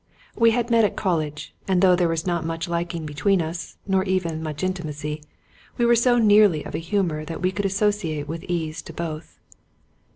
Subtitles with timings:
[0.35, 4.03] We had met at college; and though there was not much liking between us, nor
[4.05, 5.21] even much intimacy,
[5.77, 9.37] we were so nearly of a humor that we could associate with ease to both.